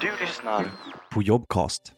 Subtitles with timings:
[0.00, 0.66] Du lyssnar
[1.12, 1.92] på Jobcast.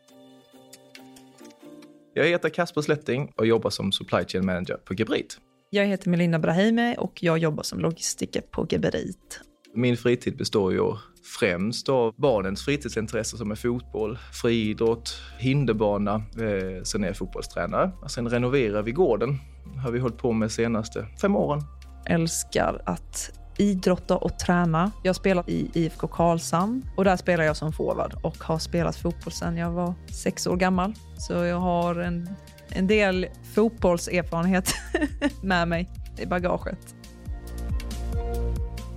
[2.15, 5.39] Jag heter Kasper Slätting och jobbar som Supply Chain Manager på Gebrit.
[5.71, 9.41] Jag heter Melinda Brahimi och jag jobbar som logistiker på Geberit.
[9.75, 10.93] Min fritid består ju
[11.41, 16.15] främst av barnens fritidsintresse som är fotboll, friidrott, hinderbana.
[16.15, 17.91] Eh, sen är jag fotbollstränare.
[18.09, 19.39] Sen renoverar vi gården.
[19.85, 21.63] Har vi hållit på med de senaste fem åren.
[22.07, 24.93] Älskar att idrotta och träna.
[25.03, 29.33] Jag spelar i IFK Karlshamn och där spelar jag som forward och har spelat fotboll
[29.33, 30.95] sedan jag var sex år gammal.
[31.19, 32.29] Så jag har en,
[32.69, 34.75] en del fotbollserfarenhet
[35.43, 35.89] med mig
[36.19, 36.95] i bagaget.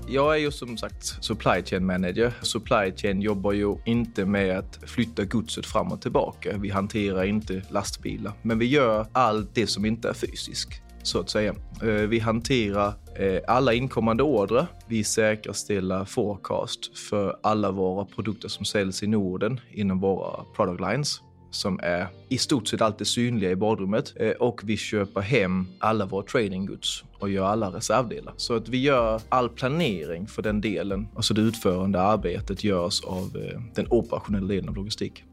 [0.08, 2.34] Jag är ju som sagt supply chain manager.
[2.42, 6.58] Supply chain jobbar ju inte med att flytta godset fram och tillbaka.
[6.58, 11.30] Vi hanterar inte lastbilar, men vi gör allt det som inte är fysiskt så att
[11.30, 11.56] säga.
[11.82, 14.68] Eh, vi hanterar Eh, alla inkommande order.
[14.88, 21.22] Vi säkerställer forecast för alla våra produkter som säljs i Norden inom våra product lines
[21.56, 26.06] som är i stort sett alltid synliga i badrummet eh, och vi köper hem alla
[26.06, 28.34] våra trading goods och gör alla reservdelar.
[28.38, 33.38] Så att vi gör all planering för den delen, alltså det utförande arbetet görs av
[33.38, 35.24] eh, den operationella delen av logistik.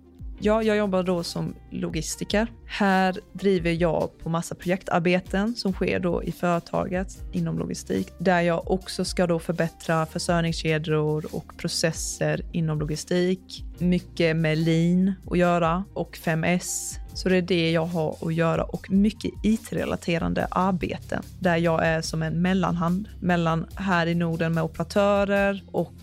[0.43, 2.53] Ja, jag jobbar då som logistiker.
[2.67, 8.71] Här driver jag på massa projektarbeten som sker då i företaget inom logistik, där jag
[8.71, 13.65] också ska då förbättra försörjningskedjor och processer inom logistik.
[13.79, 16.99] Mycket med lean att göra och 5S.
[17.15, 22.01] Så det är det jag har att göra och mycket IT-relaterande arbeten där jag är
[22.01, 25.95] som en mellanhand mellan här i Norden med operatörer och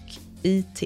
[0.42, 0.84] IT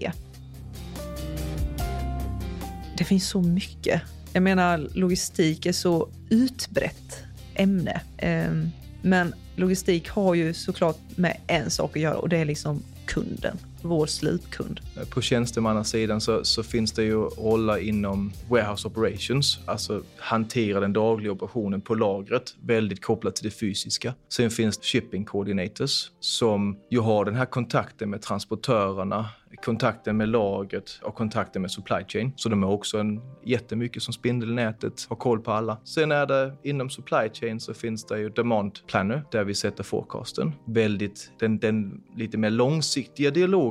[3.02, 4.02] det finns så mycket.
[4.33, 7.23] Jag menar, logistik är så utbrett
[7.55, 8.02] ämne.
[8.17, 8.69] Ehm,
[9.02, 13.57] men logistik har ju såklart med en sak att göra och det är liksom kunden,
[13.82, 14.80] vår slutkund.
[15.10, 21.32] På tjänstemannasidan så, så finns det ju roller inom warehouse operations, alltså hantera den dagliga
[21.32, 24.14] operationen på lagret, väldigt kopplat till det fysiska.
[24.30, 29.30] Sen finns shipping coordinators som ju har den här kontakten med transportörerna,
[29.66, 32.34] kontakten med lagret och kontakten med supply chain.
[32.36, 35.78] Så de är också en, jättemycket som spindelnätet, har koll på alla.
[35.84, 39.84] Sen är det inom supply chain så finns det ju demand planner där vi sätter
[39.84, 40.53] forecasten.
[40.66, 43.71] Väldigt, den, den lite mer långsiktiga dialogen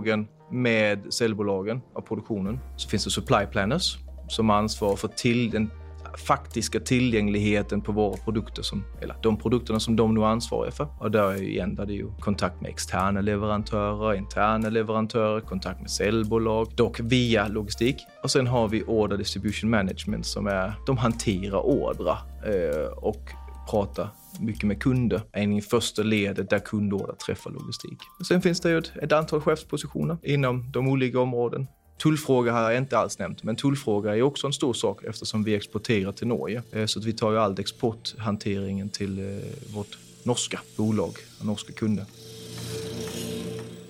[0.50, 2.58] med säljbolagen av produktionen.
[2.76, 5.70] Så finns det supply planners som ansvarar för till, den
[6.18, 10.88] faktiska tillgängligheten på våra produkter, som, eller de produkterna som de nu är ansvariga för.
[10.98, 15.40] Och där är ju igen där det är ju kontakt med externa leverantörer, interna leverantörer,
[15.40, 17.96] kontakt med säljbolag, dock via logistik.
[18.22, 23.30] Och sen har vi Order Distribution Management som är, de hanterar ordrar eh, och
[23.70, 24.08] pratar
[24.40, 27.98] mycket med kunder är i första ledet där kundorder träffar logistik.
[28.28, 31.66] Sen finns det ju ett, ett antal chefspositioner inom de olika områden.
[32.02, 35.54] Tullfråga har jag inte alls nämnt, men tullfråga är också en stor sak eftersom vi
[35.54, 36.62] exporterar till Norge.
[36.72, 41.72] Eh, så att vi tar ju all exporthanteringen till eh, vårt norska bolag och norska
[41.72, 42.04] kunder.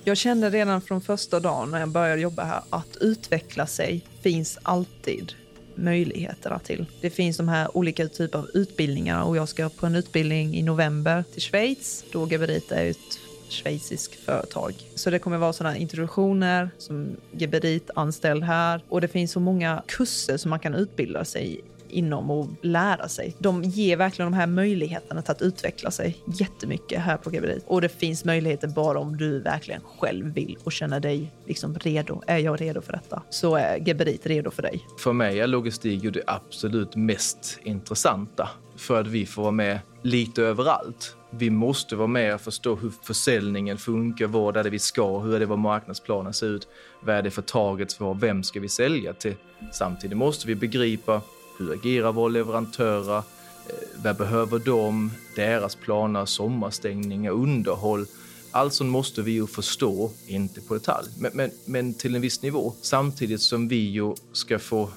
[0.04, 4.58] Jag kände redan från första dagen när jag började jobba här att utveckla sig finns
[4.62, 5.32] alltid
[5.74, 6.86] möjligheterna till.
[7.00, 10.62] Det finns de här olika typer av utbildningar och jag ska på en utbildning i
[10.62, 12.04] november till Schweiz.
[12.12, 14.74] Då Geberit är ett schweiziskt företag.
[14.94, 19.82] Så det kommer vara sådana introduktioner som Geberit anställd här och det finns så många
[19.86, 23.36] kurser som man kan utbilda sig inom och lära sig.
[23.38, 27.64] De ger verkligen de här möjligheterna till att utveckla sig jättemycket här på Geberit.
[27.66, 32.22] Och det finns möjligheter bara om du verkligen själv vill och känner dig liksom redo.
[32.26, 33.22] Är jag redo för detta?
[33.30, 34.86] Så är Geberit redo för dig.
[34.98, 39.78] För mig är logistik ju det absolut mest intressanta för att vi får vara med
[40.02, 41.16] lite överallt.
[41.30, 45.34] Vi måste vara med och förstå hur försäljningen funkar, vad är det vi ska, hur
[45.34, 46.68] är det vad marknadsplanen ser ut,
[47.00, 49.34] vad är det för targets vi vem ska vi sälja till?
[49.72, 51.20] Samtidigt måste vi begripa
[51.60, 58.06] hur agerar våra leverantörer, eh, vad behöver de, deras planer, sommarstängningar, underhåll.
[58.50, 62.42] Allt sånt måste vi ju förstå, inte på detalj, men, men, men till en viss
[62.42, 62.72] nivå.
[62.82, 64.90] Samtidigt som vi ju ska få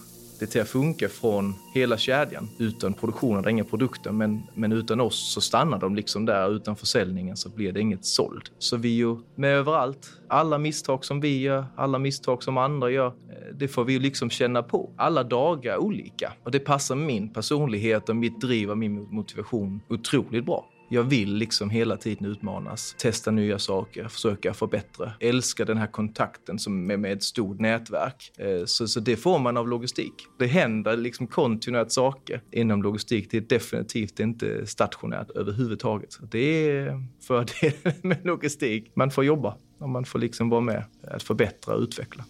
[0.46, 2.50] det till att funka från hela kedjan.
[2.58, 6.56] Utan produktionen, det är inga produkter, men, men utan oss så stannar de liksom där.
[6.56, 8.50] Utan försäljningen så blir det inget såld.
[8.60, 10.12] Så vi är ju med överallt.
[10.28, 14.00] Alla misstag som vi gör, alla misstag som andra gör, eh, det får vi ju
[14.00, 14.92] liksom känna på.
[14.98, 19.82] Alla dagar är olika och det passar min personlighet och mitt driv och min motivation
[19.90, 20.73] otroligt bra.
[20.94, 25.14] Jag vill liksom hela tiden utmanas, testa nya saker, försöka förbättra.
[25.20, 28.32] Älskar den här kontakten som är med ett stort nätverk.
[28.38, 30.14] Eh, så, så det får man av logistik.
[30.40, 33.32] Det händer liksom kontinuerligt saker inom logistik.
[33.32, 36.18] Det är definitivt inte stationärt överhuvudtaget.
[36.32, 38.92] Det är fördelen med logistik.
[38.96, 42.26] Man får jobba och man får liksom vara med att förbättra och utveckla.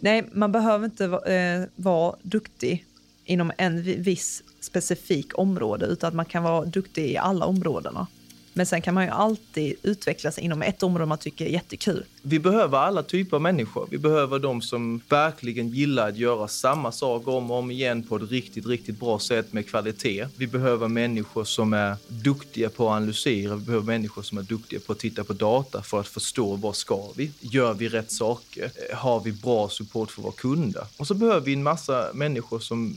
[0.00, 2.86] Nej, man behöver inte eh, vara duktig
[3.30, 8.06] inom en viss specifik område utan att man kan vara duktig i alla områdena.
[8.52, 12.04] Men sen kan man ju alltid utvecklas inom ett område man tycker är jättekul.
[12.22, 13.88] Vi behöver alla typer av människor.
[13.90, 18.16] Vi behöver de som verkligen gillar att göra samma sak om och om igen på
[18.16, 20.26] ett riktigt, riktigt bra sätt med kvalitet.
[20.36, 23.56] Vi behöver människor som är duktiga på att analysera.
[23.56, 26.76] Vi behöver människor som är duktiga på att titta på data för att förstå vad
[26.76, 27.30] ska vi?
[27.40, 28.70] Gör vi rätt saker?
[28.94, 30.84] Har vi bra support för våra kunder?
[30.96, 32.96] Och så behöver vi en massa människor som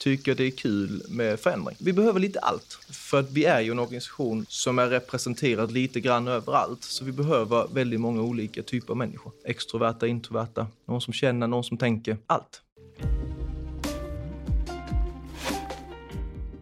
[0.00, 1.76] tycker det är kul med förändring.
[1.80, 6.00] Vi behöver lite allt, för att vi är ju en organisation som är representerad lite
[6.00, 9.32] grann överallt, så vi behöver väldigt många olika typer av människor.
[9.44, 12.62] Extroverta, introverta, någon som känner, någon som tänker, allt.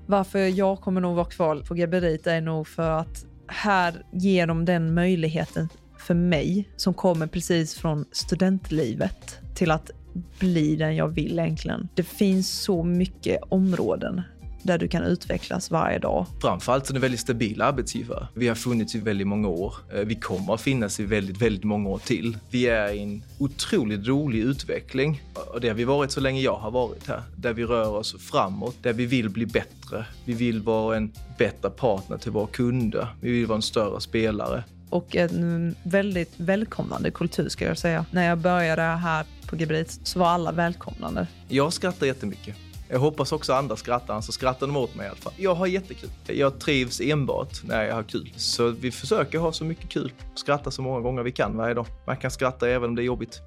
[0.06, 4.64] Varför jag kommer nog vara kvar på Geberit är nog för att här ger de
[4.64, 5.68] den möjligheten
[5.98, 9.90] för mig som kommer precis från studentlivet till att
[10.38, 11.88] bli den jag vill egentligen.
[11.94, 14.22] Det finns så mycket områden
[14.62, 16.26] där du kan utvecklas varje dag.
[16.40, 18.28] Framförallt så är det en väldigt stabil arbetsgivare.
[18.34, 19.74] Vi har funnits i väldigt många år.
[19.94, 22.38] Eh, vi kommer att finnas i väldigt, väldigt många år till.
[22.50, 25.22] Vi är i en otroligt rolig utveckling
[25.52, 27.22] och det har vi varit så länge jag har varit här.
[27.36, 30.06] Där vi rör oss framåt, där vi vill bli bättre.
[30.24, 33.08] Vi vill vara en bättre partner till våra kunder.
[33.20, 38.06] Vi vill vara en större spelare och en väldigt välkomnande kultur ska jag säga.
[38.10, 41.26] När jag började här på Gebrit så var alla välkomnande.
[41.48, 42.56] Jag skrattar jättemycket.
[42.90, 45.32] Jag hoppas också andra skrattar, så skrattar de åt mig i alla fall.
[45.36, 46.10] Jag har jättekul.
[46.26, 48.32] Jag trivs enbart när jag har kul.
[48.36, 50.12] Så vi försöker ha så mycket kul.
[50.34, 51.86] Skratta så många gånger vi kan varje dag.
[52.06, 53.40] Man kan skratta även om det är jobbigt.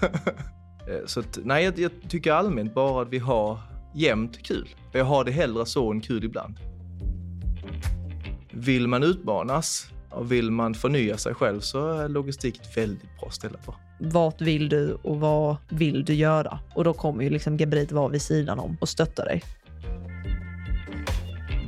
[1.06, 3.58] Så att, nej, jag, jag tycker allmänt bara att vi har
[3.94, 4.68] jämnt kul.
[4.92, 6.56] Jag har det hellre så än kul ibland.
[8.50, 13.30] Vill man utmanas och vill man förnya sig själv så är logistik ett väldigt bra
[13.30, 13.74] ställe på.
[13.98, 16.58] Vart vill du och vad vill du göra?
[16.74, 19.42] Och då kommer ju liksom Gebrit vara vid sidan om och stötta dig.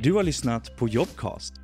[0.02, 1.54] Du har lyssnat på Jobcast